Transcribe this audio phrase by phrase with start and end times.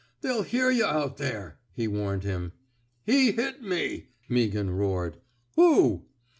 [0.21, 2.53] They'll hear yuh out there/' he warned him.
[3.05, 5.19] He hit me,'' Meaghan roared.''
[5.57, 6.05] Who!